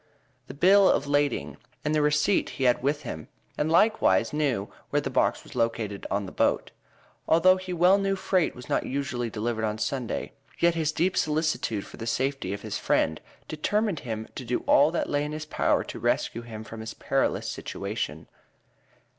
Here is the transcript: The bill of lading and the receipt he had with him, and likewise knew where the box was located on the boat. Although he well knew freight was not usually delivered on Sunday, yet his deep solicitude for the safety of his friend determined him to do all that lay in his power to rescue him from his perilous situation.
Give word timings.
The 0.47 0.55
bill 0.55 0.89
of 0.89 1.05
lading 1.05 1.57
and 1.85 1.93
the 1.93 2.01
receipt 2.01 2.49
he 2.57 2.63
had 2.63 2.81
with 2.81 3.03
him, 3.03 3.27
and 3.55 3.71
likewise 3.71 4.33
knew 4.33 4.67
where 4.89 4.99
the 4.99 5.11
box 5.11 5.43
was 5.43 5.53
located 5.55 6.07
on 6.09 6.25
the 6.25 6.31
boat. 6.31 6.71
Although 7.27 7.57
he 7.57 7.71
well 7.71 7.99
knew 7.99 8.15
freight 8.15 8.55
was 8.55 8.67
not 8.67 8.87
usually 8.87 9.29
delivered 9.29 9.63
on 9.63 9.77
Sunday, 9.77 10.31
yet 10.57 10.73
his 10.73 10.91
deep 10.91 11.15
solicitude 11.15 11.85
for 11.85 11.97
the 11.97 12.07
safety 12.07 12.51
of 12.51 12.63
his 12.63 12.79
friend 12.79 13.21
determined 13.47 13.99
him 13.99 14.27
to 14.33 14.43
do 14.43 14.61
all 14.65 14.89
that 14.89 15.07
lay 15.07 15.23
in 15.23 15.33
his 15.33 15.45
power 15.45 15.83
to 15.83 15.99
rescue 15.99 16.41
him 16.41 16.63
from 16.63 16.79
his 16.79 16.95
perilous 16.95 17.47
situation. 17.47 18.25